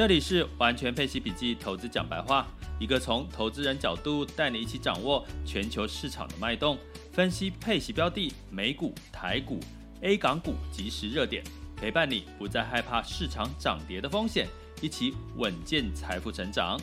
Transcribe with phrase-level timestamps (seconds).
[0.00, 2.46] 这里是完全配息笔记投资讲白话，
[2.78, 6.78] 一个从投资人角度带你一起掌握全球市场的脉动，
[7.12, 9.60] 分析配息标的、美股、台股、
[10.00, 11.44] A 港股即时热点，
[11.76, 14.48] 陪伴你不再害怕市场涨跌的风险，
[14.80, 16.80] 一起稳健财富成长。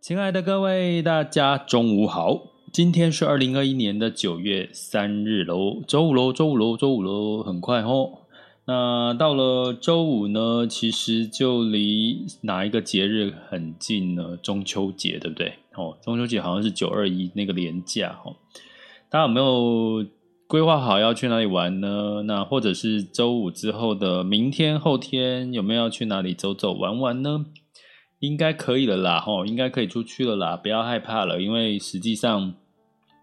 [0.00, 8.19] 亲爱的各位，大家中午好，今天是二零二一年的九月三日喽，周五喽，周五喽，周五喽，很快哦。
[8.70, 14.36] 那到了周五呢，其实就离哪一个节日很近呢？
[14.36, 15.54] 中秋节，对不对？
[15.74, 18.36] 哦，中秋节好像是九二一那个连假哦。
[19.10, 20.06] 大家有没有
[20.46, 22.22] 规划好要去哪里玩呢？
[22.26, 27.46] 那或者是周五之后的明天、后天有没有要去哪里走走玩玩呢？
[28.20, 32.54] 应该可以了啦，吼，应该可以出去了啦，不要害怕了，因为实际上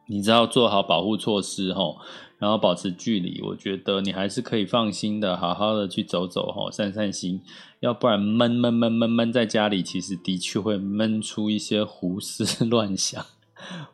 [0.10, 1.96] 你只要做好保护措施，吼。
[2.40, 7.42] 然后保持距离，我觉得你还是可以放心的，好好的去走走哈，散散心。
[7.80, 13.26] 要不然闷闷闷闷闷在家里，其实的确会闷出一些胡思 乱想、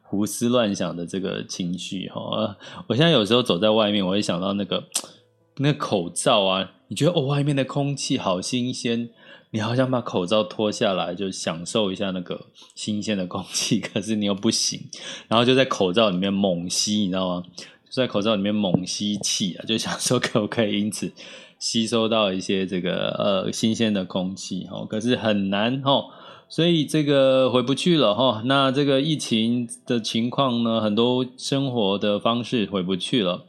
[0.01, 2.57] 胡思乱想的这个情绪哈。
[2.87, 4.85] 我现在有时候走在外面，我会想到那个
[5.57, 9.09] 那个口罩啊，你觉得哦，外面的空气好新鲜，
[9.51, 14.79] 你好想把口罩脱下来，就享受一下那个新鲜的空气， 可是你又不行，
[15.27, 17.43] 然后就在口罩里面猛吸，你知道吗？
[17.93, 21.11] 在口罩里面猛吸气啊， 就想说可不可以因此
[21.59, 26.05] 吸收到一些这个呃新鲜的空气哦，可是很难哦，
[26.49, 28.41] 所以这个回不去了哈。
[28.45, 33.45] 那这个疫情的情况呢，很多生活的方式回不去了。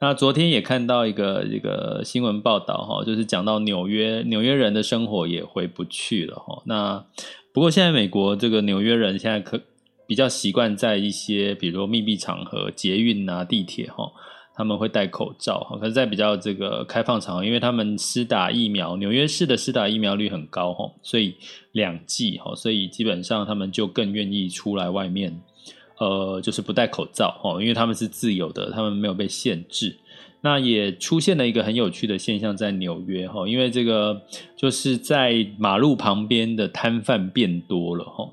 [0.00, 6.62] 那昨天也看到一个这个新闻报道哈，就是讲到纽约纽约人的生活也回不去了哈。
[6.66, 7.04] 那
[7.52, 9.60] 不过现在美国这个纽约人现在可。
[10.08, 14.10] 比较习惯在一些，比如说密闭场合，捷运啊、地铁哈，
[14.54, 15.76] 他们会戴口罩哈。
[15.78, 21.34] 可是，在比较这个开放场合，因为他们施打疫苗，纽约市的施打疫苗率很高哈，所以
[21.72, 25.38] 两剂哈，所以基本上他们就更愿意出来外面，
[25.98, 29.94] 呃，就是不戴口罩哈，因为他们是自由的，他们没有被限制。
[30.40, 34.22] 那也出现了一个很有趣的现象，在纽约哈，因为这个
[34.56, 38.32] 就是在马路旁边的摊贩变多了哈。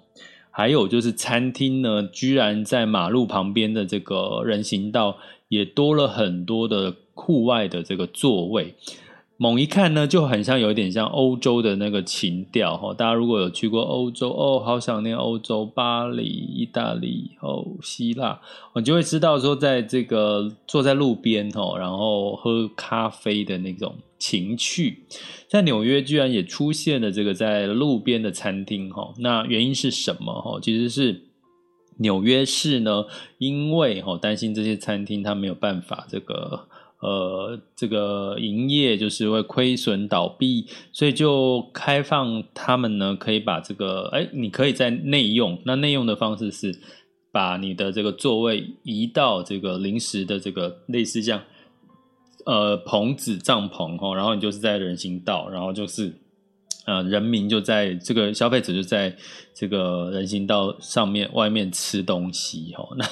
[0.58, 5.18] 还有就是餐厅呢，居然在马路旁边的这个人行道
[5.50, 8.74] 也多了很多的户外的这个座位。
[9.38, 12.94] 猛一看呢，就很像有点像欧洲的那个情调哈。
[12.94, 18.40] 大家如果有去过欧洲哦，好想念欧洲，巴黎、意大利哦，希腊，
[18.72, 25.04] 我就会知道说，在这个坐在路边哦，然后喝咖啡的那种情趣，
[25.50, 29.14] 在纽约居然也出现了这个在路边的餐厅哈。
[29.18, 30.60] 那原因是什么哈？
[30.62, 31.24] 其实是
[31.98, 33.04] 纽约市呢，
[33.38, 36.70] 因为哈担心这些餐厅它没有办法这个。
[37.02, 45.62] 呃，这个营业就是会亏损倒闭，所以就开放他们呢，可以把这个，哎，你可以在内用。
[45.66, 46.74] 那内用的方式是
[47.32, 51.42] 把你的这个座位移到这个临时的这个类似像
[52.46, 56.14] 呃棚子帐篷哈，然后你就是在人行道，然后就是
[56.86, 59.16] 呃人民就在这个消费者就在
[59.56, 62.90] 这个人行道上面外面吃东西哦。
[63.00, 63.06] 那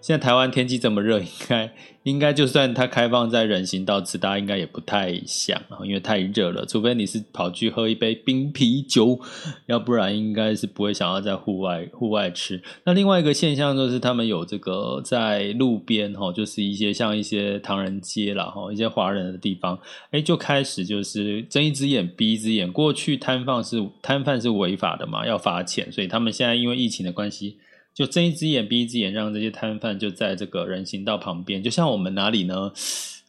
[0.00, 1.72] 现在台湾天气这么热，应该。
[2.04, 6.64] 应该就算它开放在人行道吃，大家应该也不太想，因为太热了。
[6.64, 9.20] 除非你是跑去喝一杯冰啤酒，
[9.66, 12.62] 要不然应该是不会想要在户外户外吃。
[12.84, 19.78] 那另外一个现象就是，他们有这个在路边哈，就是一些像一些唐人街啦哈，一些华人的地方，
[20.10, 22.72] 哎，就开始就是睁一只眼闭一只眼。
[22.72, 27.58] 过去摊贩是摊贩是违法的嘛，要罚钱，所以他们现在因为疫情的关系。
[27.92, 31.60] 就睁一只眼闭一只眼，让这些摊贩就在这个人行道旁边。
[31.60, 32.72] 就像我们哪里呢？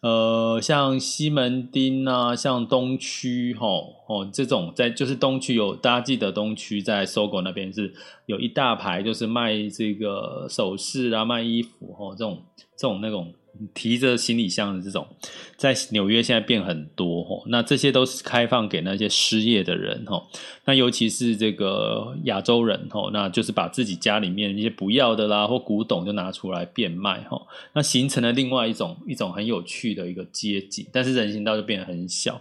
[0.01, 7.91] 呃，像西门町啊，像东区，吼哦，这种在就是东区有大家记得东区在 SOGO 那边是
[8.27, 12.43] 有一大排，就是卖这个首饰啊，卖衣服，吼这种
[12.77, 13.33] 这种那种。
[13.73, 15.07] 提着行李箱的这种，
[15.55, 20.27] 在纽约现在变很多吼，那这些都是开放给那些失业的人吼，
[20.65, 32.39] 那尤其是这个亚洲人吼，那就是把自己家里面一些不要的啦或古董就拿出来变卖吼，那形成了另外一种一种很有趣的一个街景，但是人行道就变得很小。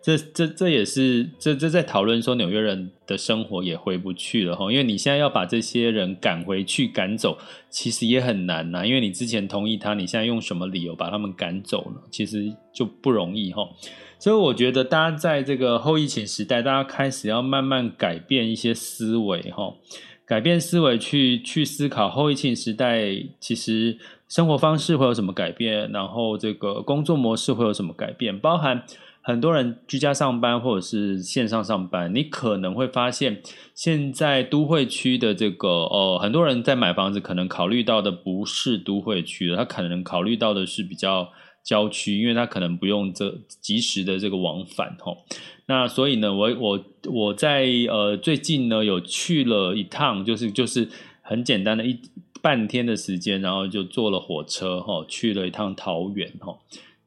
[0.00, 7.36] 这这这也是这这在讨论说纽约人的生活也回不去了哈，因为你现在要把这些人赶回去赶走，
[7.68, 13.68] 其实也很难呐，因为你之前同意他，你现在用什么理由把他们赶走了，其实就不容易哈。
[14.20, 19.74] 所以我觉得大家在这个后疫情时代，大家开始要慢慢改变一些思维哈，
[20.24, 23.10] 改变思维去去思考后疫情时代
[23.40, 23.98] 其实
[24.28, 28.84] 生活方式会有什么改变，然后这个工作模式会有什么改变，包含。
[29.28, 33.42] 很多人居家上班或者是线上上班，你可能会发现，
[33.74, 41.28] 现在都会区的这个呃，很多人在买房子，可能考虑到的不是都会区的，他可能考虑到的是比较
[41.62, 45.18] 郊区，因为他可能不用这及时的这个往返吼。
[45.66, 50.88] 那所以呢，我我我在呃最近呢有去了一趟，就是就是
[51.20, 52.00] 很简单的一
[52.40, 56.60] 半天的时间，然后就坐了火车吼，去了一趟桃园吼。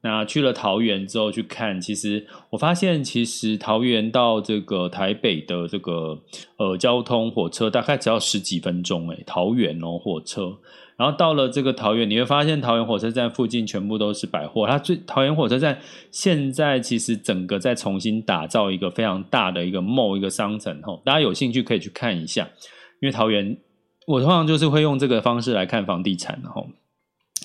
[0.04, 6.18] 那去了桃园之后去看，其实我发现，其实桃园到这个台北的这个
[6.56, 10.58] 呃交通火车大概只要十几分钟诶，桃园哦火车，
[10.96, 14.66] 然后到了这个桃园，你会发现桃园火车站附近全部都是百货。
[14.66, 15.78] 它最桃园火车站
[16.10, 22.48] 现在其实整个在重新打造一个非常大的一个 mall 一个商城吼，大家有兴趣可以去看一下，
[23.00, 23.56] 因为桃园
[24.08, 26.66] 我通常就是会用这个方式来看房地产吼。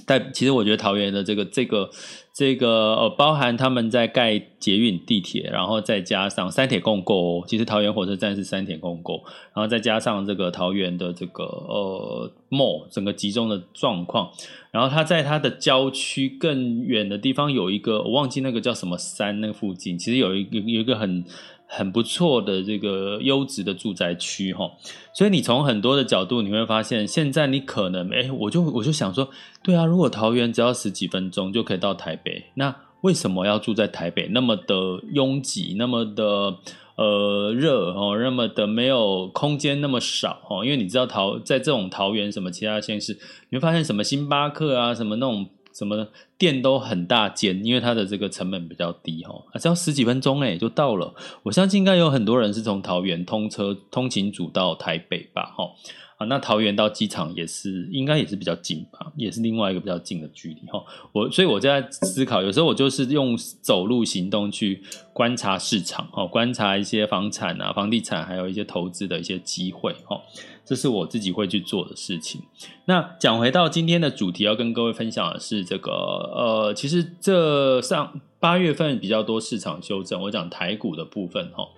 [0.06, 1.90] 但其实我觉得桃园的这个这个
[2.38, 7.44] 这个呃，包含他们在盖捷运、地铁，然后再加上三铁共构。
[7.48, 9.24] 其实桃园火车站是三铁共构，
[9.56, 14.30] 然后再加上这个桃园的这个呃 mall 整个集中的状况。
[14.70, 21.26] 然后它在它的郊区更远的地方有一个，我忘记那个叫什么山，那个附近其实有一个有一个很。
[21.70, 24.72] 很不错的这个优质的住宅区哈，
[25.14, 29.30] 所以你从很多的角度你会发现，现在你可能哎，我就我就想说，
[29.62, 34.76] 对啊，如果桃园只要十几分钟就可以到台北，那为什么要住在台北那么的
[35.12, 36.56] 拥挤，那么的
[36.96, 40.64] 呃热哦，那么的没有空间那么少哦？
[40.64, 45.48] 因为你知道桃在这种桃园什么其他县市，你会发现什么星巴克啊，什么那种。
[45.78, 46.08] 什么
[46.40, 51.14] 店都很大间，因为它的这个成本比较低哈，只要十几分钟诶就到了。
[51.44, 55.70] 我相信应该有很多人是从桃园通车通勤组到台北吧哈。
[56.18, 60.84] 啊，那桃园到机场也是应该也是比较近吧，也是另外一个比较近的距离哈。
[61.12, 64.82] 我所以我在思考，有时候我就是用走路行动去
[65.14, 70.20] 观察市场哦，观察一些房产啊、房地产，还有一些投资的一些机会哈。
[70.68, 72.42] 这是我自己会去做的事情。
[72.86, 81.70] 那讲回到今天的主题，要跟各位分享的是这个呃，其实这上八月份比较多市场修正，我讲台股的部分哈。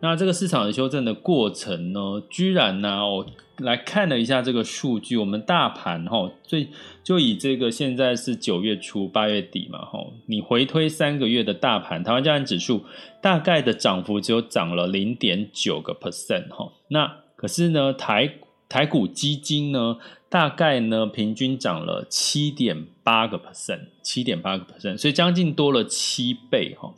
[0.00, 3.24] 那这个市场的修正的过程呢，居然呢，我
[3.58, 6.66] 来看了一下这个数据，我们大盘哈，最
[7.04, 12.82] 就以这个现在是九月初八月底嘛哈，你回推三个月的大盘，台湾加权指数
[13.20, 16.72] 大概的涨幅只有涨了零点九个 percent 哈。
[16.88, 18.34] 那可是呢，台
[18.68, 19.96] 台股基金呢，
[20.28, 26.94] 大概呢平均涨了七点八个 percent，七点八个 percent，所以将近多了七倍哈。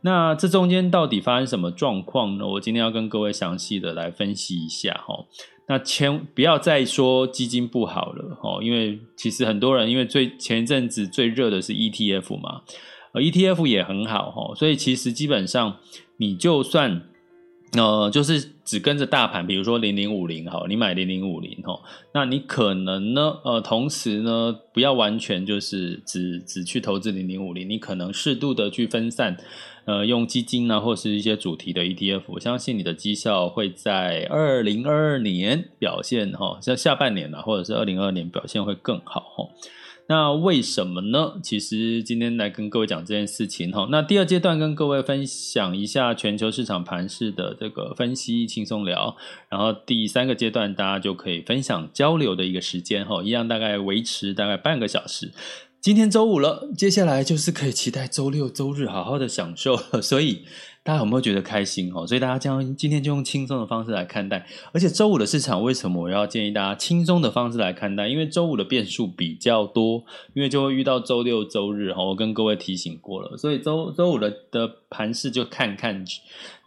[0.00, 2.46] 那这中间到底发生什么状况呢？
[2.46, 5.26] 我今天要跟各位详细的来分析一下哈。
[5.68, 12.62] 那千不要再说基金不好了哈，因为其实很多人因为最前一阵子最热的是 ETF 嘛，
[13.12, 15.76] 呃 ETF 也很好哈，所以其实基本上
[16.16, 17.02] 你就算。
[17.74, 21.80] 呃，就是只跟着大盘，比如说零零五零哈，你买零零五零哈，
[22.12, 29.38] 那你可能呢，呃，同时呢，不要完全就是只只去投资零零五零，你可能适度的去分散，
[29.86, 39.48] 呃，用基金呢，或是一些主题的 ETF，我相信你的绩效会在二零二二年表现哈，像下半年啊，或者是二零二二年表现会更好哈。
[40.08, 41.34] 那为什么呢？
[41.42, 43.88] 其实今天来跟各位讲这件事情哈。
[43.90, 49.16] 那第二阶段跟各位分享一下全球市场盘势的这个分析，轻松聊。
[49.48, 55.32] 然后第三个阶段大家就可以分享交流的一个时间哈，一样大概维持大概半个小时。
[55.80, 60.42] 今天周五了，接下来就是可以期待周六周日好好的享受， 所以。
[60.84, 62.04] 大家有没有觉得开心哦？
[62.04, 68.08] 所以大家将今天就用轻松的方式来看待，而且周五的市场为什么我要建议大家轻松的方式来看待？
[68.08, 70.02] 因为周五的变数比较多，
[70.34, 72.02] 因为就会遇到周六周日哈。
[72.02, 76.04] 我跟各位提醒过了，所以周周五的的盘势就看看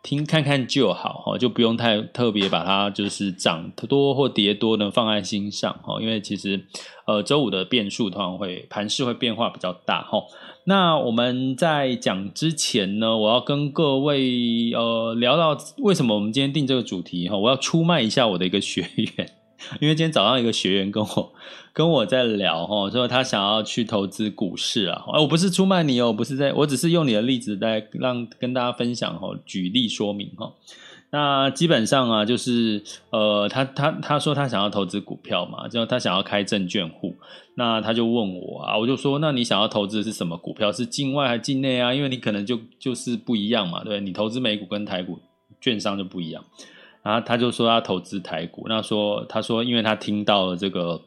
[0.05, 6.63] 听看看就好哈，就不用太特别把它就是涨多或跌多呢放在心上哈，因为其实
[7.07, 10.19] 呃周五的变数通常会盘势会变化比较大哈。
[10.65, 19.31] 那我们在讲之前呢，我要跟各位呃聊到为什么我们今天定这个主题哈，我要出卖一下我的一个学员。
[19.79, 21.33] 因为今天早上一个学员跟我
[21.73, 30.53] 跟我在聊哈，说他想要去投资股市啊，我不是出卖你哦，不是在，我只是用你的例子在让跟大家分享哈，举例说明哈。
[31.11, 37.15] 那基本上啊，就是呃，他他他说他想要投资股票嘛，就他想要开证券户，
[37.55, 40.71] 那他就问我啊，我就说，那你想要投资的是什么股票？
[40.73, 41.93] 是境外还是境内啊？
[41.93, 45.19] 因为你可能就就是不一样嘛，对，你投资美股跟台股
[45.61, 46.43] 券商就不一样。
[47.05, 50.99] 然后他就说他投资台股，那说他说，因为他听到了这个。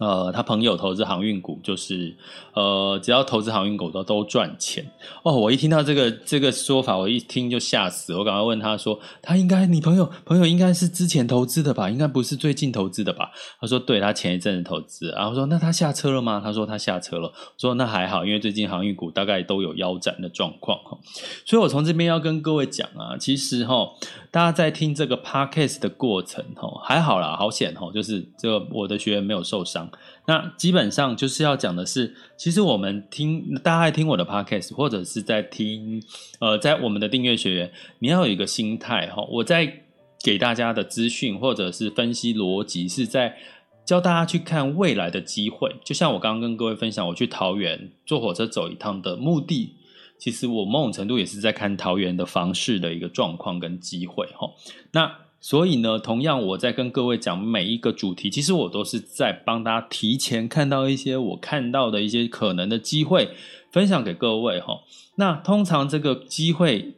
[0.00, 2.16] 呃，他朋友投资航运股，就是
[2.54, 4.90] 呃，只要投资航运股都都赚钱
[5.22, 5.34] 哦。
[5.34, 8.16] 我一听到这个这个说法，我一听就吓死。
[8.16, 11.90] 我赶快问他说，他应该你朋友朋友应该是之前投资的吧？
[11.90, 13.30] 应该不是最近投资的吧？
[13.60, 15.10] 他说对，他前一阵子投资。
[15.10, 16.40] 然后说那他下车了吗？
[16.42, 17.30] 他说他下车了。
[17.58, 20.96] 说那还好，因为最近航运股大概都有腰斩的状况哈。
[21.44, 23.86] 所以我从这边要跟各位讲啊，其实哈，
[24.30, 29.89] 大家在听这个 podcast 的过程哈，还好啦，好险哈，就是这个我的学员没有受伤。
[30.26, 36.02] 那基本上就是要讲的是，其实我们听大家听我的 podcast，或者是在听
[36.38, 39.22] 呃，在我们的订阅学员，你要有一个心态哈。
[39.30, 39.82] 我在
[40.22, 43.36] 给大家的资讯或者是分析逻辑，是在
[43.84, 45.74] 教大家去看未来的机会。
[45.82, 49.74] 就像我刚刚跟各位分享，我去桃园坐火车走一趟的目的，
[50.18, 54.50] 其实我某种程度也是在看桃园的房市的一个状况跟机会哈。
[54.92, 63.30] 那所以呢，同样我在跟各位讲每一个主题，其实我都是在帮大家提前看到一些我看到的一些可能的机会，
[63.72, 64.80] 分享给各位哈。
[65.16, 66.92] 那通常这个机会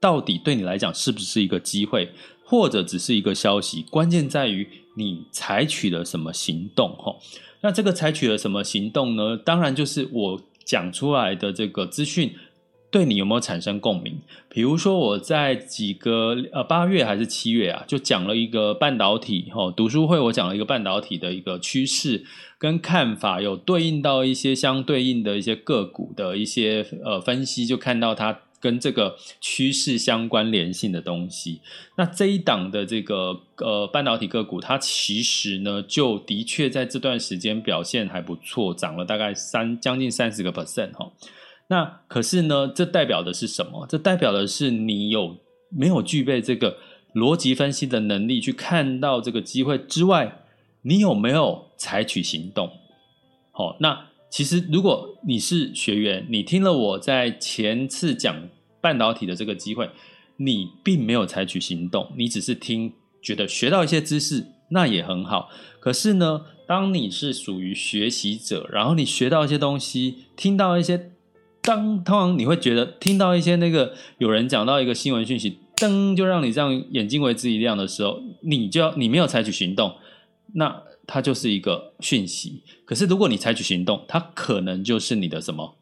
[0.00, 2.10] 到底对你来讲是不是一个机会，
[2.46, 3.82] 或者只是一个消息？
[3.90, 7.14] 关键在于你采取了什么行动哈。
[7.60, 9.36] 那这个采取了什么行动呢？
[9.36, 12.34] 当然就是我讲出来的这个资讯。
[12.92, 14.18] 对你有没有产生共鸣？
[14.50, 22.22] 比如说我在几个呃八月还是七月啊，就讲了一个半导体哦，读书会我讲了一个半导体的一个趋势
[22.58, 31.62] 跟看法，有对应到一些相对应的一些个股的一些呃分析，就看到它跟这个趋势相关联性的东西。
[31.96, 41.10] 那这一档的这个呃半导体个股，它其实呢就的确在这段时间表现还不错，涨了大概三将近三十个 percent 哈。
[41.68, 43.86] 那可是呢，这代表的是什么？
[43.88, 45.38] 这代表的是你有
[45.70, 46.76] 没有具备这个
[47.14, 50.44] 逻辑分析的能力，去看到这个机会之外，
[50.82, 52.70] 你有没有采取行动？
[53.52, 58.48] 好，那其实如果你是学员，你听了我在前次讲
[58.82, 59.88] 半导体的这个机会，
[60.36, 62.92] 你并没有采取行动，你只是听，
[63.22, 65.48] 觉得学到一些知识，那也很好。
[65.80, 71.11] 可是呢，当你是属于学习者，然后你学到一些东西，听到一些。
[71.62, 79.94] 当通常你会觉得听到一些那个有人讲到一个新闻讯息，噔就让你这样眼睛为之一亮的时候，你就要你没有采取行动，
[80.54, 82.64] 那它就是一个讯息。
[82.84, 85.76] 可是如果你采取行动，它可能就是你的什么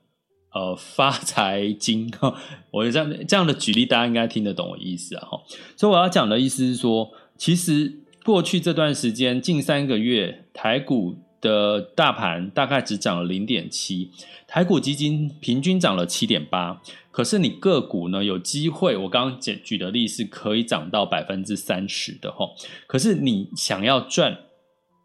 [0.52, 2.34] 呃发财金哈。
[2.70, 5.40] 我这样这样的举例，大家应该听得懂我意思啊哈。
[5.76, 11.16] 所以我要讲的意思是说，其实过去这段时间近三个月台股。
[11.40, 14.10] 的大盘大概只涨了零点七，
[14.46, 22.54] 台股基金平均涨了七点八，可是你个股呢有机会，我刚刚举举的例是可以涨到百分之三十的吼，
[22.86, 24.38] 可是你想要赚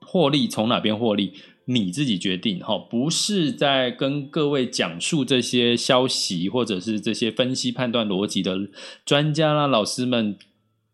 [0.02, 1.34] 获利，从哪边获利，
[1.66, 8.58] 你自己决定哈，不是在跟各位讲述这些消息或者是这些分析判断逻辑的
[9.06, 10.38] 专家啦、老师们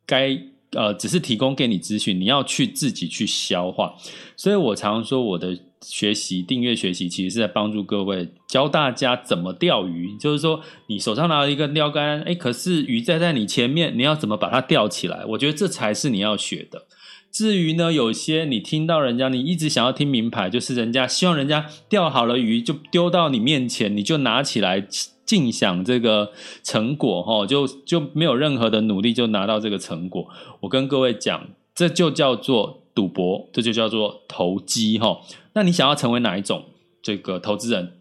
[0.05, 0.50] 该。
[0.73, 3.93] 呃，只是提供给你资讯，你要去自己去消化。
[4.37, 10.15] 所以我常说，我的学习订阅学习，其实是在帮助各位教大家怎么钓鱼。
[10.17, 15.25] 就是说，你手上拿了一个钓竿，诶，可是鱼在在你前面，你要怎么把它钓起来？
[15.25, 16.87] 我觉得这才是你要学的。
[17.31, 24.87] 至于呢，有些你听到人家，你一直想要听明牌，就是人家希望人家钓好了鱼就丢到你面前，你就拿起来。
[25.31, 30.27] 尽享这个成果哈，就就没有任何的努力就拿到这个成果。
[30.59, 35.21] 我跟各位讲，这就叫做赌博，这就叫做投机哈。
[35.53, 36.65] 那你想要成为哪一种
[37.01, 37.93] 这个投资人？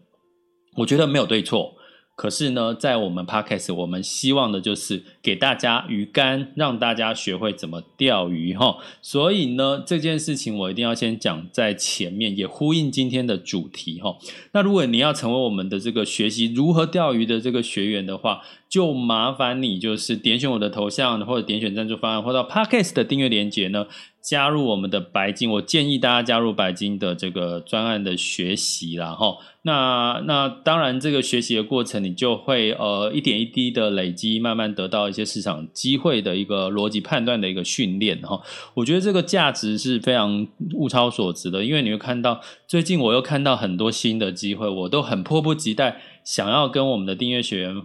[0.75, 1.75] 我觉得没有对错，
[2.21, 8.77] 可是呢，在我们 Podcast，我们希望的就是给大家鱼竿，让大家学会怎么钓鱼哈。
[9.01, 14.15] 所以呢，这件事情我一定要先讲在前面，也呼应今天的主题哈。
[14.51, 23.87] 那如果你要成为我们的这个学习如何钓鱼的这个学员的话，就麻烦你就是点选我的头像，或者点选赞助方案，或者 Podcast 的订阅连接呢。
[24.21, 29.37] 加入我们的白金，我建议大家加入白金的这个专案的学习啦齁。
[29.63, 38.41] 那那当然，这个学习的过程，你就会呃一点一滴的累积，慢慢得到一些市场机会的一个逻辑判断的一个训练哈。
[38.75, 47.81] 我觉得这个价值是非常物超所值的，因为你会看到最近我又看到很多新的机会，我都很迫不及待想要跟我们的订阅学员。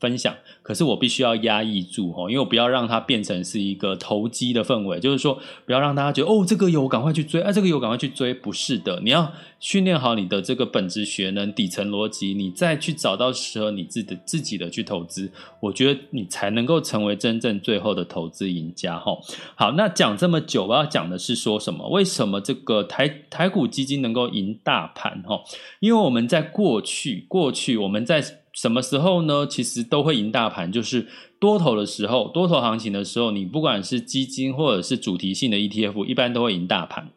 [0.00, 19.18] 分享，可是我必须要压抑住哦，因为我不要让它变成是一个投机的氛围，就是说不要让大家觉得哦，这个有赶快去追，啊，这个有赶快去追，不是的，你要训练好你的这个本质学能、底层逻辑，你再去找到适合你自己的自己的去投资，我觉得你才能够成为真正最后的投资赢家哈。
[19.56, 21.88] 好，那讲这么久，我要讲的是说什么？
[21.88, 25.40] 为什么这个台台股基金能够赢大盘哈？
[25.80, 28.22] 因为我们在过去，过去我们在。
[28.60, 29.46] 什么时候呢？
[29.46, 31.06] 其实都会赢大盘，就是
[31.38, 37.10] 多头的时候，多头行情的时候，你不管是基金或者是主题性的 ETF，一般都会赢大盘。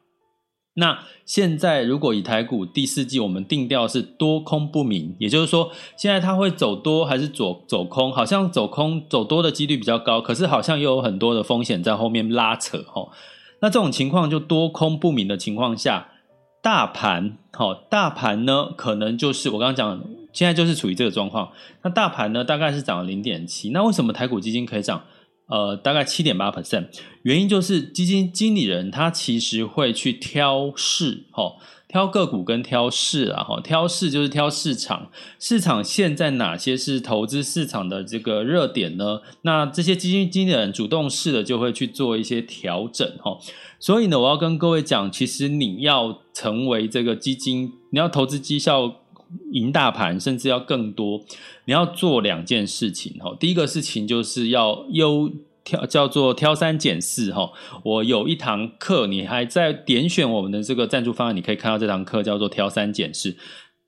[0.76, 8.14] 那现在如果以台股第四季，我们定调是多空不明，也就是说，现在它会走多还是走走空？
[8.14, 13.10] 好像走空走多的几率比较高，可是好像又有很多的风险在后面拉扯齁。
[13.62, 16.12] 那这种情况就多空不明的情况下，
[16.62, 20.21] 大盘齁，大盘呢可能就是我刚刚讲。
[20.34, 21.52] 现在就是处于这个状况，
[21.84, 25.04] 那大盘呢大概是涨了零点七，那为什么台股基金可以涨？
[25.48, 26.88] 呃，大概七点八 percent，
[27.24, 31.56] 原因就是基金经理人他其实会去挑市，哦，
[31.90, 35.10] 挑个股跟挑市啊，齁，挑市就是挑市场，
[35.40, 39.20] 市场现在哪些是投资市场的这个热点呢？
[39.42, 43.38] 那这些基金经理人主动式的就会去做一些调整，齁，
[43.78, 49.01] 所以呢，我要跟各位讲，其实你要成为这个基金，你要投资绩效。
[49.52, 51.22] 赢大盘，甚至要更多。
[51.66, 53.36] 你要做两件事情哈。
[53.40, 55.32] 第一个事情就是要优
[55.64, 57.52] 挑，叫做挑三拣四哈。
[57.84, 63.36] 我有一堂课，你还在点选我们的这个赞助方案，你可以看到这堂课叫做挑三拣四。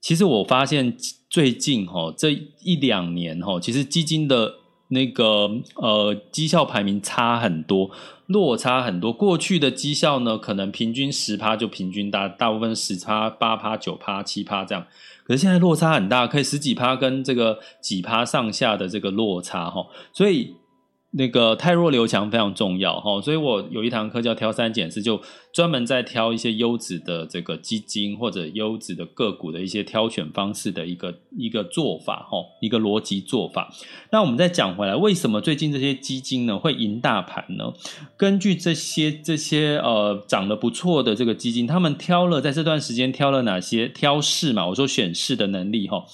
[0.01, 0.95] 其实我发现
[1.29, 2.31] 最近哈这
[2.61, 4.55] 一两年哈，其实基金的
[4.89, 7.91] 那个呃绩效排名差很多。
[8.27, 14.87] 落差很多，过去的绩效呢，可能平均十趴就平均大，大部分十趴、八趴、九趴、七趴这样。
[15.25, 20.55] 可是现在落差很大，可以十几趴跟这个几趴上下的这个落差哦，所以。
[21.15, 25.21] 那个太弱留强非常重要哈，所以我有一堂课叫挑三拣四，就
[25.51, 33.71] 专门在挑一些优质的这个基金或者优质的个股的一些挑选方式的一个一个做法哈，一个逻辑做法。
[34.11, 37.71] 那我们再讲回来，为什么最近这些基金呢会赢大盘呢？
[38.17, 44.65] 根据这些这些呃涨得不错的这个基金，他们挑了在这段时间挑了哪些挑市嘛？
[44.65, 46.05] 我说选市的能力哈，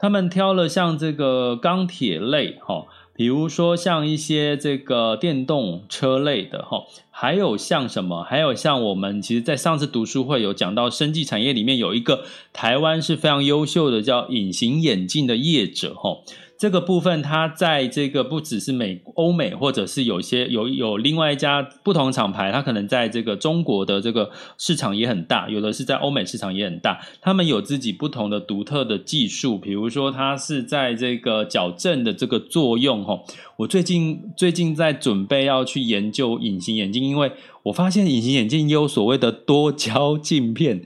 [0.00, 2.86] 他们挑了像这个钢铁类哈。
[3.18, 8.22] 比如说像一些这个电动车类的哈，还有像什么？
[8.22, 16.18] 还有像我们其实，在上次读书会有讲到，生技产业里面有一个台湾是非常优秀的，叫隐形眼镜的业者哈。
[16.58, 26.98] 这个部分，它在这个不只是美、欧美，或者是有些有有另外一家不同厂牌，它可能在这个中国的这个市场也很大，有的是在欧美市场也很大。
[27.20, 33.04] 他们有自己不同的独特的技术，比如说它是在这个矫正的这个作用。
[33.04, 33.22] 哈，
[33.58, 37.30] 我最近最近在准备要去研究隐形眼镜，因为
[37.62, 40.82] 我发现隐形眼镜有所谓的多焦镜片。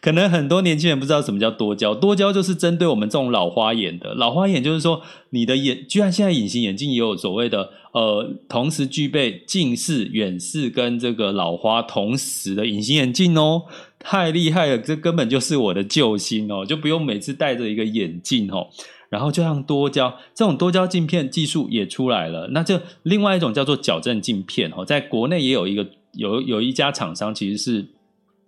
[0.00, 4.14] 可能很多年轻人不知道什么叫多焦，多焦就是针对我们这种老花眼的。
[4.14, 13.62] 老花眼就是说，你的眼居然现在隐形眼镜也有所谓的，呃，同时具备近视、远视跟这个老花同时的隐形眼镜哦，
[13.98, 14.78] 太厉害了！
[14.78, 18.68] 这根本就是我的救星哦，就不用每次戴着一个眼镜哦。
[19.08, 27.86] 然后就像多焦这种多焦镜片技术也出来了，那就另外一种叫做矫正镜片哦，在国内也有一个有有一家厂商其实是。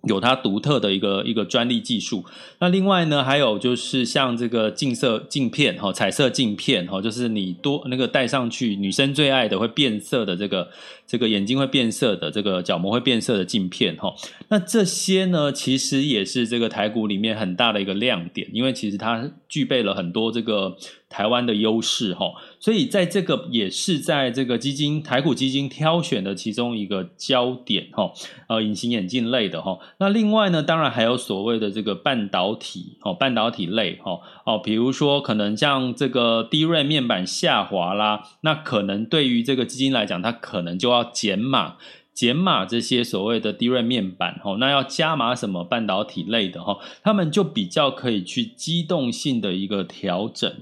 [0.08, 2.24] 有它独特的一个一个专利技术。
[2.58, 10.68] 那另外呢，还有就是像这个镜色镜片哈，彩色镜片哈，就是你多那个戴上去，女生最爱的会变色的这个
[11.08, 14.14] 这个眼睛会变色的这个角膜会变色的镜片哈。
[14.50, 20.76] 那这些呢，其实也是这个台股里面很大的一个亮点，因为其实它具备了很多这个。
[21.10, 28.12] 台湾的优势哈，所以在这个也是在这个基金台股基金挑选的其中一个焦点哈，
[28.46, 41.76] 呃，隐形眼镜类的哈，那另外呢，当然还有所谓的这个半导体哦，半导体类哦哦，比如说可能像这个 DRAM 面板下滑啦，那可能对于这个基金来讲，它可能就要减码。
[42.14, 46.60] 减码这些所谓的 DRAM 面板，哦那要加码什么半导体类的，
[47.04, 50.52] 他们就比较可以去机动性的一个调整，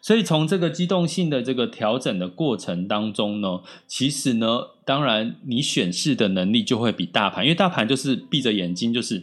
[0.00, 9.22] 所以从这个机动性的这个调整的过程当中呢，其实呢，当然你选势的能力就会比大盘，因为大盘就是闭着眼睛就是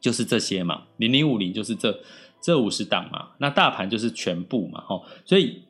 [0.00, 1.98] 就是这些嘛，零零五零就是这
[2.44, 5.62] 这五十档嘛，那大盘就是全部嘛，吼所以。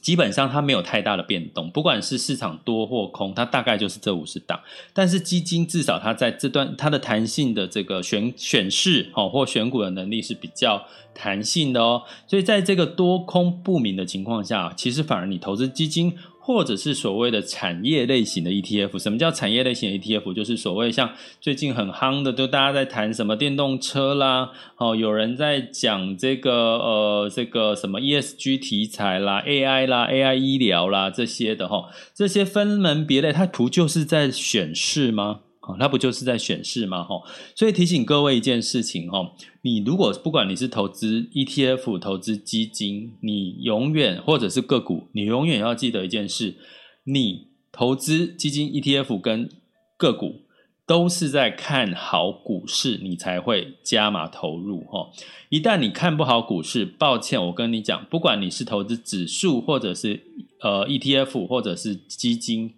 [0.00, 4.60] 基本上它没有太大的变动，不管是市场多或空，它大概就是这五十档。
[4.94, 12.04] 但是基金至少它在这段它的弹性的这个选选势哦或选股的能力是比较弹性的哦。
[12.28, 16.16] 所以在这个多空不明的情况下，其实反而你投资基金。
[16.48, 20.32] 或者是所谓的产业类型的 ETF，什么叫产业类型的 ETF？
[20.32, 35.40] 就是所谓像最近很夯的，都大家在谈什么电动车啦，哦，有人在讲这个呃这个什么 ESG 题材啦、AI 啦、AI 医疗啦这些的哈，这些分门别类，它不就是在选势吗？
[35.78, 37.04] 那不就是在选市吗？
[37.04, 37.20] 哈，
[37.54, 46.56] 所以提醒各位一件事情哈，你如果不管你是投资 ETF、投资基金，你永远或者是个股，你永远要记得一件事：
[47.04, 49.50] 你投资基金、ETF 跟
[49.96, 50.42] 个股，
[50.86, 54.84] 都是在看好股市，你才会加码投入。
[54.84, 55.10] 哈，
[55.50, 60.22] 一旦你看不好股市，抱歉，我跟你讲，不管你是投资指数，或者是
[60.60, 62.74] 呃 ETF，或者是基金。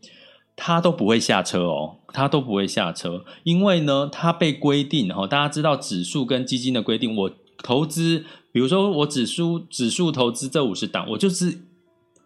[0.62, 7.30] 他都不会下车哦，他都不会下车，因为呢，他被规定哦，大家知道指数跟基金的规定，我
[7.62, 11.62] 投资，比如说我指数指数投资这五十档，我就是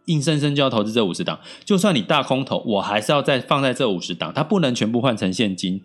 [0.07, 5.81] 硬生生就要投资这五十档，就算你大空头，我还是要再放在这五十档，它不能全部换成现金。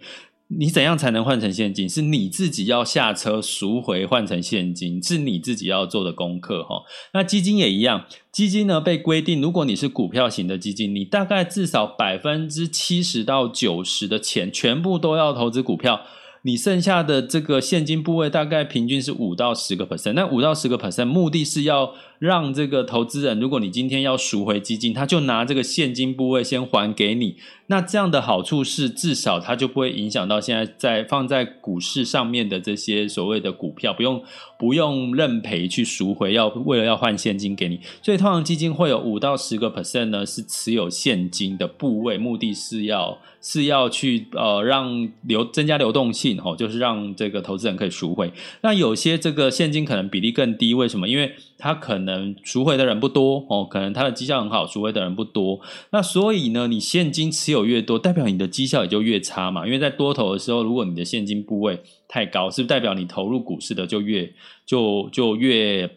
[0.52, 1.88] 你怎样才能换成现金？
[1.88, 6.82] 是你自己要下车赎回换成现金，是你自己要做的功课哈。
[7.14, 16.02] 那基金也一样，基金呢被规定，如果你是股票型的基金，你大概至少百分之七十到九十的钱全部都要投资股票。
[16.42, 27.38] 你剩下的这个现金部位大概平均是五到十个 percent，那五到十个 percent 目的是要让这个投资人，如果你今天要赎回基金，他就拿这个现金部位先还给你。
[27.68, 34.24] 那这样的好处是，至少它就不会影响到现在在放在股市上面的这些所谓的股票，不用
[34.58, 37.80] 不用认赔去赎回，要为了要换现金给你。
[38.02, 48.34] 所以通常基金会有五到十个 percent 呢是持有现金的部位，目的是要是要去呃让流增加流动性哦，就是让这个投资人可以赎回。
[48.62, 51.08] 那有些这个现金可能比例更低，为什么？
[51.08, 55.60] 因为他可能赎回的人不多哦，可能他的绩效很好，赎回的人不多。
[55.92, 59.66] 那所以呢，你现金持有越多，代表你的绩效也就越差嘛。
[59.66, 64.34] 因为在多头的时候，如果你的现金部位太高，是不是代表你投入股市的就越
[64.66, 65.90] 就就越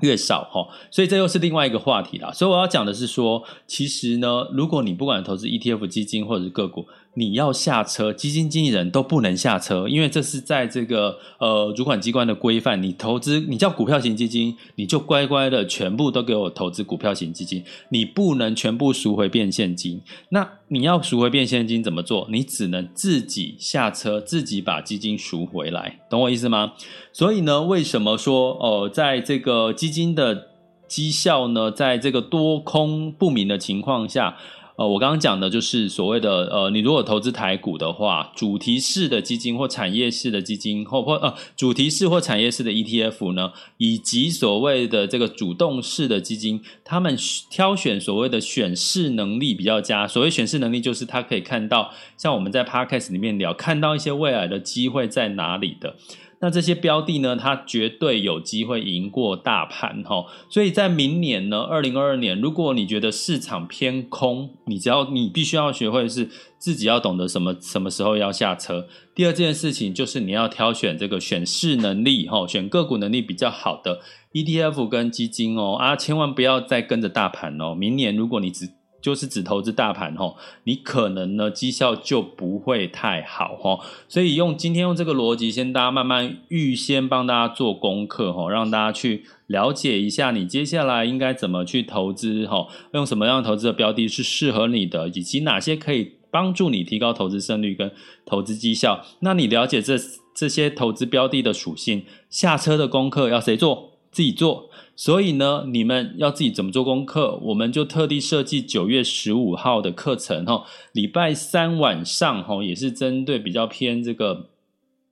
[0.00, 0.66] 越少哈？
[0.90, 2.32] 所以这又是另外一个话题啦。
[2.32, 6.86] 所以我要讲的是说，其实呢，如果你不管投资 ETF 基金或者是个股，
[7.18, 12.80] 你要下车，基金经纪人都不能下车，因为这是在这个呃主管机关的规范。
[12.80, 20.00] 你投资，你叫股票型基金，你就乖乖的全部都给我投资股票型基金，你不能全部赎回变现金。
[20.28, 22.28] 那你要赎回变现金怎么做？
[22.30, 26.74] 你只能自己下车，自己把基金赎回来，懂我意思吗？
[27.12, 30.50] 所以呢，为什么说哦、呃，在这个基金的
[30.86, 34.36] 绩效呢，在这个多空不明的情况下？
[34.78, 47.18] 呃，我刚刚讲的就是所谓的呃，你如果投资台股的话，主题式的基金或产业式的基金，或或呃，主题式或产业式的 ETF 呢，以及所谓的这个主动式的基金，他们
[47.50, 50.06] 挑选所谓的选势能力比较佳。
[50.06, 55.96] 所谓选势能力，就是他可以看到，像我们在 Podcast 里面聊，看到一些未来的机会在哪里的。
[56.40, 68.86] 那这些标的呢，它绝对有机会赢过大盘哈，所以在明年呢，二零二二年，如果你觉得市场偏空，你只要你必须要学会的是自己要懂得什么什么时候要下车。
[69.16, 74.00] 第二件事情就是你要挑选这个选势能力哈，选个股能力比较好的
[74.32, 77.74] ETF 跟基金哦啊，千万不要再跟着大盘哦。
[77.74, 97.90] 明年如果你只就是只投资大盘吼，你可能呢绩效就不会太好吼，所以用今天用这个逻辑，先大家慢慢预先帮大家做功课吼，让大家去了解一下你接下来应该怎么去投资吼，用什么样投资的标的是适合你的，以及哪些可以帮助你提高投资胜率跟
[98.26, 99.04] 投资绩效。
[99.20, 99.96] 那你了解这
[100.34, 103.97] 这些投资标的的属性，下车的功课要谁做？
[104.18, 104.68] 自己做。
[104.96, 107.38] 所以呢，你们要自己怎么做功课？
[107.40, 114.48] 我们就特地设计九月十五号的课程哈，礼拜三晚上哈，也是针对比较偏这个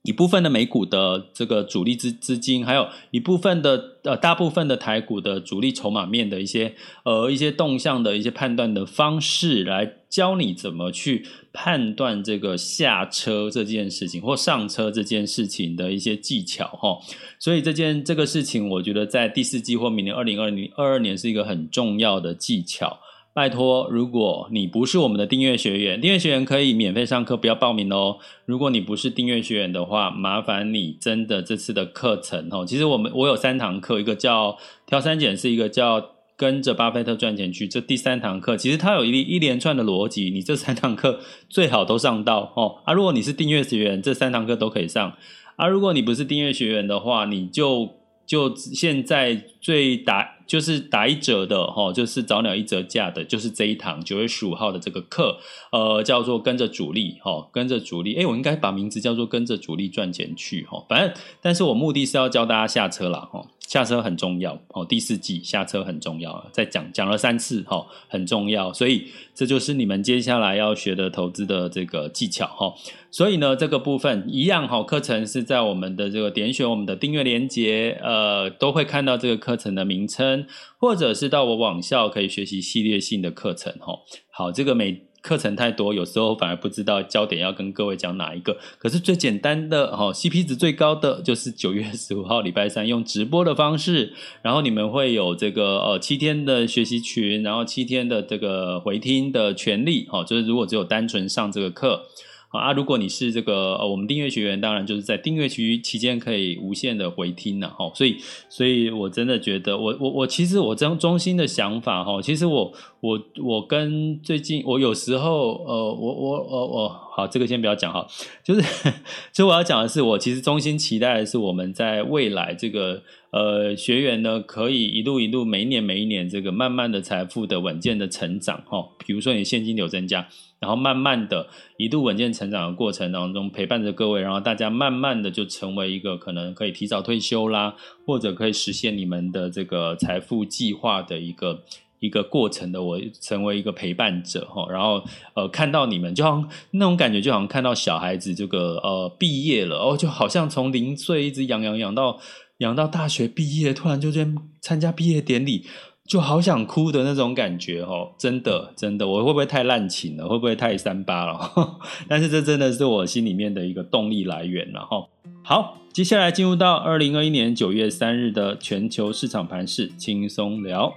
[0.06, 6.72] 一部分的美股的这个主力资资金，还有一部分的呃大部分的台股的主力筹码面的一些
[7.04, 16.96] 呃一些动向的一些判断的方式，来教你怎么去判断这个下车这件事情或上车这件事情的一些技巧哈。
[17.40, 22.96] 所以这件这个事情，我觉得在第四季或明年二零二零二二年是一个很重要的技巧。
[23.37, 28.16] 拜托，如果你不是我们的订阅学员，订阅学员可以免费上课，不要报名哦。
[28.46, 32.64] 如果你不是订阅学员的话，麻烦你真的这次的课程哦。
[32.66, 36.03] 其实我们我有三堂课，一个叫挑三拣四，一个叫
[36.35, 37.68] 跟着巴菲特赚钱去。
[37.68, 41.20] 这第三堂课其实它有一一连串的逻辑，你这三堂课
[41.51, 42.77] 最好都上到哦。
[42.87, 45.12] 啊，如果你是订阅学员，这三堂课都可以上。
[45.57, 47.90] 啊，如果你不是订阅学员的话，你就
[48.26, 50.34] 就现在最打。
[50.46, 55.40] 就是打一折的哈，就是早鸟一折价的，就是这一堂九月十五号的这个课，
[55.72, 61.12] 呃，叫做跟着主力哈，跟着主力，诶，我应该把名字叫做跟着主力赚钱去哈，反正，
[61.42, 63.44] 但是我目的是要教大家下车啦哈。
[63.66, 72.72] 下车很重要哦，第四季下车很重要，再讲讲了三次哈，很重要，所以这就是你们接下来要学的投资的这个技巧哈。
[73.11, 80.46] 所以呢，这个部分一样哈，课程是在我们的这个点选我们的订阅连接，呃，都会看到这个课程的名称，
[80.79, 83.98] 或者是到我网校可以学习系列性的课程哈。
[84.31, 85.05] 好，这个每。
[85.26, 88.56] 课程太多，有时候反而不知道焦点要跟各位讲哪一个。
[88.78, 100.06] 可是最简单的哈，CP 值最高的就是九月十五号礼拜三用直播的方式，然后你们会有这个呃七天的学习群，然后七天的这个回听的权利。
[100.12, 102.02] 哦，就是如果只有单纯上这个课。
[102.50, 107.90] 啊，如果你是这个呃，我们订阅学员，当然就是在订阅区期间可以无限的回听了哈。
[107.94, 108.16] 所以，
[108.48, 112.72] 所以我真的觉得我，我我我其实我真衷心的想法哈，其实我
[113.06, 118.06] 我我跟最近我有时候呃，我我我我好，这个先不要讲哈，
[118.44, 123.02] 就是其实我要讲的是，我其实衷心期待的是我们在未来这个。
[123.32, 130.26] 呃，学员呢可以一路一路每一年每一年这个慢慢的财富的稳健的成长哈，比如说你现金流增加，
[130.58, 137.74] 然后慢慢的一路稳健成长的过程当中陪伴着各位，然后大家慢慢的就成为一个可能可以提早退休啦，
[138.06, 141.62] 或者可以实现你们的这个财富计划的一个
[142.00, 145.02] 一个过程的，我成为一个陪伴者哈，然后
[145.35, 152.18] 呃看到你们就好像那种感觉就好像看到小孩子这个呃毕业了哦，就好像从零岁一直养养养到。
[152.61, 154.26] 养到大学毕业，突然就去
[154.62, 155.66] 参加毕业典礼，
[156.09, 160.26] 就好想哭的那种感觉哦，真的真的，我会不会太滥情了？
[160.26, 161.78] 会不会太三八了？
[162.09, 165.06] 但是这真的是我心里面的一个动力来源了哈。
[165.44, 170.94] 好，接下来进入到二零二一年九月三日的全球市场盘势轻松聊。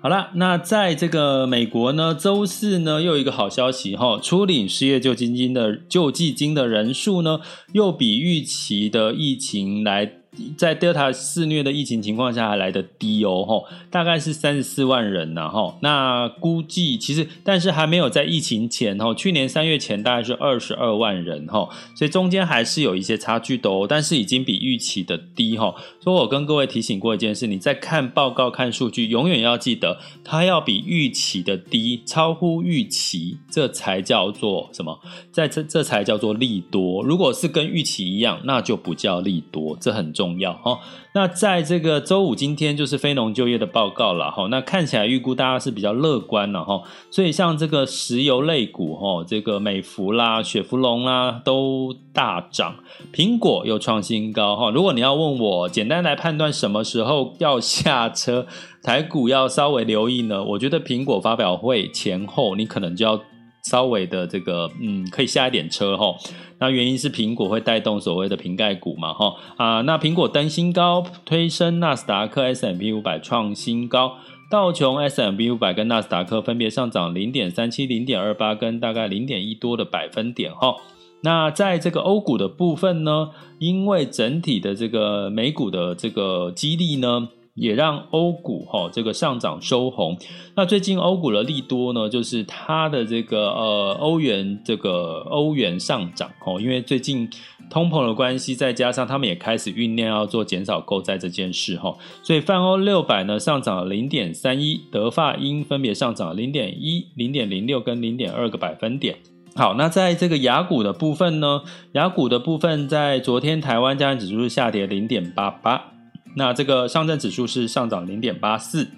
[0.00, 7.40] 好了，那在这个美国呢，周四呢又一个好消息哈，初领失业救济金的救济金的人数呢，
[7.72, 10.12] 又比预期的疫情来。
[10.56, 35.00] 在 Delta 肆虐的疫情情况下还来得低哦，吼，大概是三十四万人呐，吼，那估计其实，但是还没有在疫情前，吼，去年三月前大概是二十二万人，吼，所以中间还是有一些差距的哦，但是已经比预期的低，吼，所以我跟各位提醒过一件事，你在看报告、看数据，永远要记得，它要比预期的低，超乎预期，这才叫做什么？
[35.32, 37.02] 在这这才叫做利多。
[37.02, 40.27] 如果是跟预期一样，那就不叫利多，这很重。
[40.28, 40.78] 重要哈，
[41.14, 52.76] 那在这个周五今天就是非农就业的报告了哈，那看起来预估大家是比较乐观了哈，所以像这个石油类股哈，这个美孚啦、雪佛龙啦都大涨，
[53.10, 54.70] 苹果又创新高哈。
[54.70, 58.46] 如果你要问我，简单来判断什么时候要下车，
[58.82, 60.44] 台股要稍微留意呢？
[60.44, 63.18] 我觉得苹果发表会前后，你可能就要。
[63.64, 66.14] 稍微的这个嗯，可以下一点车哈。
[66.58, 69.80] 那原因是苹果会带动所谓的瓶盖股嘛哈啊。
[69.82, 74.16] 那苹果登新高，推升纳斯达克 S M P 五百创新高，
[74.50, 80.76] 道琼 S M P 五百跟纳斯达克分别上涨零点三七、零点二八跟大概零点一多的百分点哈。
[81.22, 87.28] 那在这个欧股的部分呢，因为整体的这个美股的这个激励呢。
[87.58, 90.16] 也让欧股哈这个上涨收红。
[90.54, 97.28] 那最近欧股的利多呢，就是它的这个呃欧元这个欧元上涨哦，因为最近
[97.70, 109.16] 通膨的关系，再加上他们也开始酝酿要做减少购债这件事哈，所以泛欧六百呢上涨了零点三一，德法英分别上涨了零点一、零点零六跟零点二个百分点。
[109.54, 115.97] 好，那在这个雅股的部分呢，雅股的部分在昨天台湾加权指数是下跌零点八八。
[116.36, 118.88] 那这个上证指数是上涨零点八四，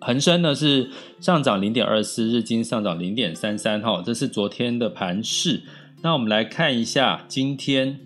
[0.00, 5.62] 恒生呢是上涨零点二四，日经上涨零点三三，哈，这是昨天的盘势。
[6.02, 8.00] 那我们来看一下今天。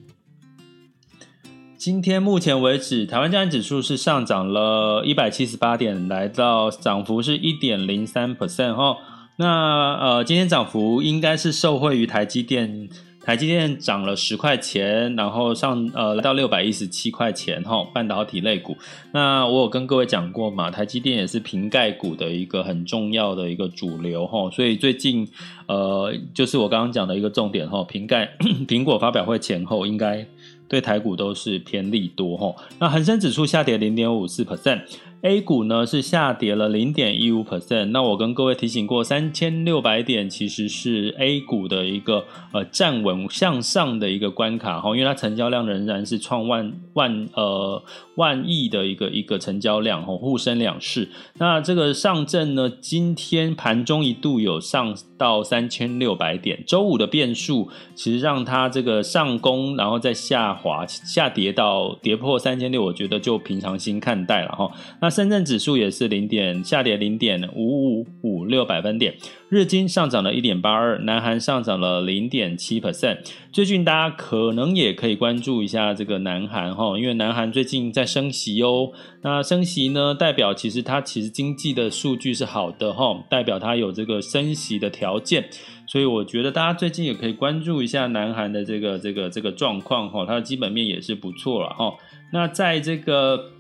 [1.77, 8.99] 今天目前为止，台湾加权指数是上涨了一百七十八点，来到涨幅是一点零三 percent 哈。
[9.35, 12.89] 那呃，今天涨幅应该是受惠于台积电，
[13.25, 17.85] 台积电涨了十块钱，然后上呃来到六百一十七块钱哈。
[17.93, 18.77] 半导体类股，
[19.13, 25.27] 那我有跟各位讲过嘛，台积电也是瓶盖股的一个很重要的一个主流哈，所以最近
[25.67, 28.31] 呃，就是我刚刚讲的一个重点哈，瓶盖
[28.67, 30.27] 苹果发表会前后应该。
[30.69, 34.81] 对台股都是偏利多吼，那恒生指数下跌零点五四 percent
[35.23, 37.87] A 股呢是下跌了零点一五 percent。
[37.87, 47.83] 那我跟各位提醒过，三千六百点其实是 A 股的一个呃站稳向上的一个关卡哈，因为它成交量仍然是创万万呃
[48.17, 51.09] 万亿的一个一个成交量吼，沪深两市。
[51.39, 60.53] 那这个上证呢，今天盘中一度有上到三千六百点，周五的变数其实让它这个上攻，然后再下。
[60.63, 64.71] 滑下跌到跌破三千六，我觉得就平常心看待了哈。
[65.01, 69.15] 那深圳指数也是零点下跌零点五五五六百分点，
[69.49, 73.19] 日经上涨了一点八二，南韩上涨了零点七 percent。
[73.53, 78.91] 最近大家可能也可以关注一下这个南韩哈，因为南韩最近在升息哦。
[79.23, 85.49] 那升息呢，代表其实它其实经济的数据是好的哈，代表它有这个升息的条件。
[85.87, 91.93] 所以我觉得大家最近也可以关注一下南韩的这个这个这个状况哈，它的基本面也是不错了哈。
[92.33, 93.53] 那在这个。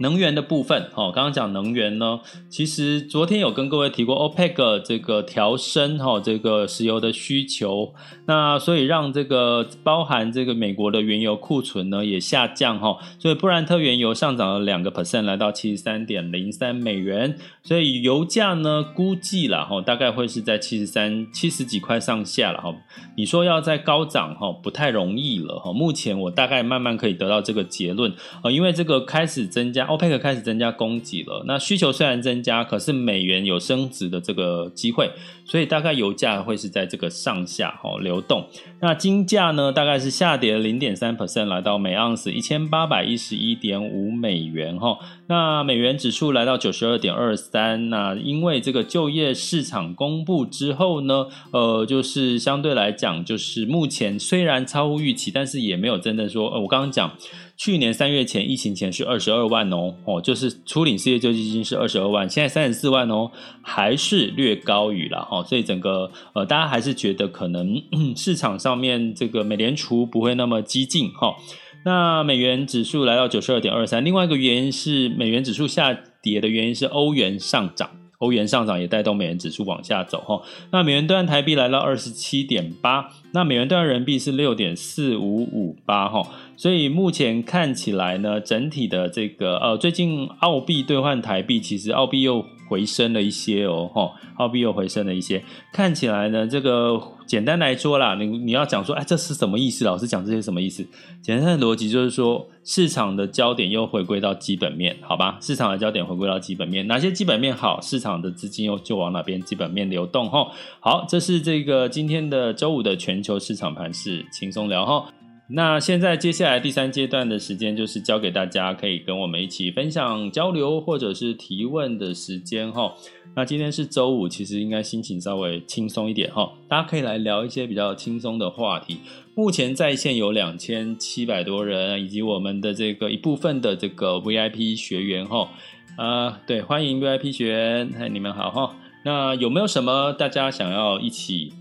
[0.00, 7.92] 能源的部分，哦，刚刚讲能源呢，其实昨天有跟各位提过，OPEC 这个调升哈，这个石油的需求，
[8.26, 22.74] 那所以让这个包含这个美国的原油库存呢也下降哈，所以布兰特原油上涨了两个 percent，来到七十三点零三美元，所以油价呢估计了哈，大概会是在七十三七十几块上下了哈，
[23.18, 28.10] 你说要再高涨哈，不太容易了哈，目前我大概慢慢可以得到这个结论
[28.42, 29.89] 啊，因为这个开始增加。
[29.90, 35.10] 欧佩克开始增加供给了，那需求虽然增加，可是美元有升值的这个机会，
[35.44, 38.46] 所以大概油价会是在这个上下哈流动。
[38.80, 44.96] 那金价呢，大概是下跌零点三 percent，来到每盎司一千八百一十一点五美元哈。
[45.26, 47.90] 那美元指数来到九十二点二三。
[47.90, 57.12] 那因为这个就业市场公布之后呢，呃，就是相对来讲，就是目前虽然超乎预期，但是也没有真的说，呃，我刚刚讲。
[57.60, 67.82] 去年三月前，疫情前是二十二万哦，哦，就是初领失业救济金是二十二万，现在三十四万哦，还是略高于了哈，所以整个呃，大家还是觉得可能
[68.16, 71.36] 市场上面这个美联储不会那么激进哈。
[71.84, 75.92] 那美元指数来到九十二点二三，另外一个原因是美元指数下
[76.22, 77.90] 跌的原因是欧元上涨。
[78.20, 80.42] 欧元上涨也带动美元指数往下走哈，
[80.72, 86.28] 那美元兑台币来到二十七点八，那美元兑人民币是六点四五五八哈，
[86.60, 95.42] 所以目前看起来呢，整体的这个呃，最近澳币兑换台币，其实澳币又回升了一些哦，哈，澳币又回升了一些，
[95.72, 99.86] 看起来呢，这个简单来说啦，你你要讲说，哎，这是什么意思？
[99.86, 100.86] 老师讲这些什么意思？
[101.22, 105.38] 简单的逻辑就是说，市场的焦点又回归到基本面，好吧？
[105.40, 110.46] 市场的焦点回归到基本面，哪些基本面好，市场的资金又就往哪边基本面流动，哈。
[110.80, 115.06] 好，这是这个今天的周五的全球市场盘势轻松聊，哈。
[115.52, 122.94] 那现在接下来第三阶段的时间就是交给大家，可以跟我们一起分享交流或者是提问的时间哈。
[123.34, 128.98] 那今天是周五，其实应该心情稍微轻松一点哈，大家可以来聊一些比较轻松的话题。
[129.34, 135.48] 目前在线有两千七百多人，以及我们的这个一部分的这个 VIP 学员哈。
[135.96, 138.76] 啊，对，欢迎 VIP 学员，嗨，你们好哈。
[139.04, 141.52] 那有没有什么大家想要一起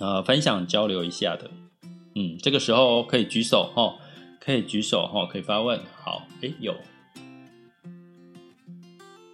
[0.00, 1.50] 呃分享交流一下的？
[2.18, 3.98] 嗯，这个时候可以举手哈，
[4.40, 5.78] 可以举手哈，可以发问。
[6.02, 6.74] 好，哎，有，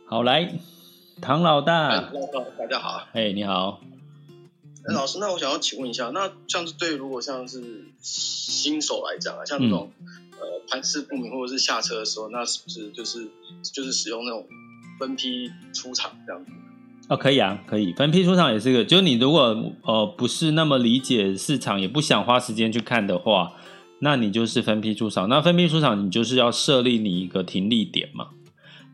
[0.04, 0.52] 好来，
[1.20, 2.10] 唐老大，
[2.58, 3.80] 大家好，哎，你好，
[4.84, 10.06] 哎，老师，那我想要请问一下，那像是对如果像是新手来讲啊，像那种、嗯、
[10.40, 13.28] 呃盘势不明或者是下车的时候，那是不是就是
[13.62, 14.44] 就是使用那种
[14.98, 16.50] 分批出场这样子？
[17.12, 18.82] 哦，可以啊，可以分批出场也是个。
[18.82, 23.52] 就你如果呃不是那么理解市场，也不想花时间去看的话，
[23.98, 25.28] 那你就是分批出场。
[25.28, 28.28] 那分批出场，你就是要设立你一个停利点嘛，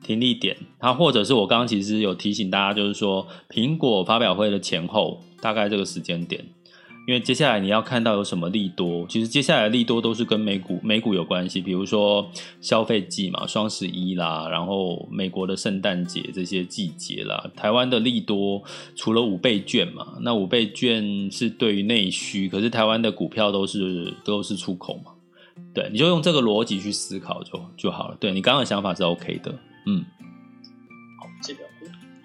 [0.03, 0.57] 停利点。
[0.81, 6.45] 它或者是我刚刚其实有提醒大家，就是说苹果发表会的前后，大概这个时间点。
[7.09, 18.63] 因为接下来你要看到有什么利多，其实接下来的利多都是跟美股美股有关系，比如说消费季嘛，双十一啦，然后美国的圣诞节这些季节啦，台湾的利多
[18.95, 25.13] 除了五倍券嘛，那五倍券是对于内需，可是台湾的股票都是都是出口嘛，
[25.73, 28.17] 对，你就用这个逻辑去思考就就好了。
[28.21, 29.51] 对，你刚刚的想法是 OK 的，
[29.87, 30.05] 嗯，
[31.19, 31.61] 好，这个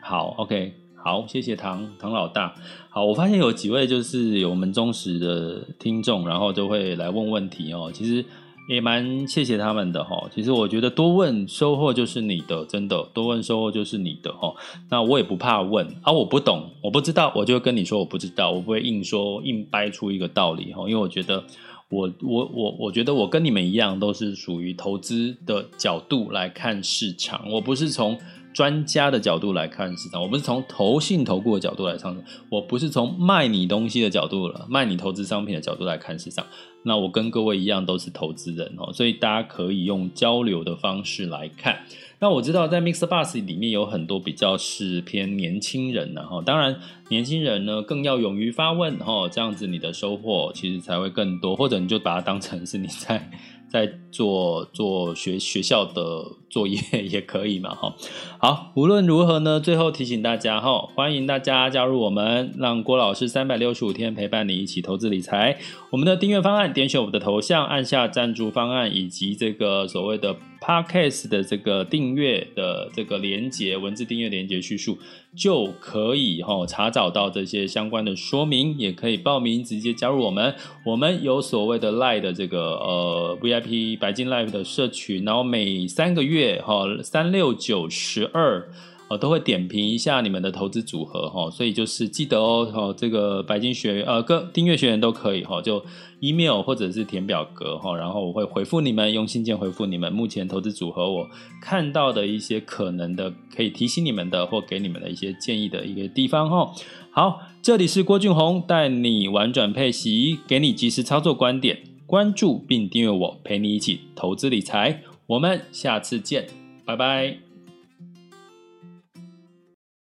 [0.02, 0.83] 好，OK。
[1.04, 2.56] 好，谢谢唐唐老大。
[2.90, 7.92] 好，我发现有几位就是有我们忠实的听众，然后就会来问问题哦。
[7.94, 8.24] 其实
[8.70, 10.16] 也蛮谢谢他们的哈。
[10.34, 14.54] 其实我觉得多问收获就是你的，真的多问收获就是你的哈。
[14.90, 20.88] 那我也不怕问啊，我不懂，我不知道，我就跟你说我不知道，我不会硬说硬掰出一个道理哈。
[20.88, 21.44] 因为我觉得
[21.90, 28.18] 我我我我觉得我跟你们一样，都是属于投资的角度来看市场，我不是从。
[28.54, 32.16] 专家的角度来看市场，我不是从投信投顾的角度来看，
[32.50, 36.46] 我不是从卖你东西的角度了，卖你投资商品的角度来看市场。
[36.84, 41.80] 那我跟各位一样都是投资人哦，所以大家可以用交流的方式来看。
[42.20, 46.78] 那我知道在 Mix Bus 里面有很多比较是偏年轻人的哈，当然
[47.10, 53.32] 年轻人呢更要勇于发问哈，这样子你的收获其实才会更多，或者你就把它当成是你在。
[53.74, 57.96] 在做做学学校的作业 也可以嘛，哈，
[58.38, 65.58] 好，无论如何呢，最后提醒大家哈，欢迎大家加入我们，让郭老师三百六十五天陪伴你一起投资理财。
[65.90, 70.36] 我们的订阅方案，点选我们的头像，按下赞助方案，以及这个所谓的。
[70.66, 74.98] Podcast 的这个订阅的这个连接，文字订阅连接叙述
[75.36, 80.56] 就可以哈查找到这些相关的说明，也可以报名直接加入我们。
[80.86, 83.63] 我们有所谓的 lie 的这个呃 VIP
[84.00, 88.70] 白金 Live 的社群，然后每三个月哈三六九十二。
[89.10, 95.84] 我都会点评一下你们的投资组合哈，所以就是记得哦，这个白金学呃各订阅学员都可以哈，就
[96.20, 101.30] email 或者是填表格哈，然后我会回复你们，用信件回复你们目前投资组合我
[101.62, 106.72] 看到的一些可能的可以提醒你们的或给你们的一些建议的一个地方哈。
[107.12, 116.48] 好，这里是郭俊宏带你玩转配息，给你及时操作观点，关注并订阅我，陪你一起投资理财，我们下次见，
[116.86, 117.53] 拜拜。